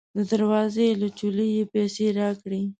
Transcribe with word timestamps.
د 0.17 0.19
دروازې 0.31 0.87
له 1.01 1.07
چولې 1.17 1.45
یې 1.55 1.63
پیسې 1.73 2.05
راکړې. 2.19 2.61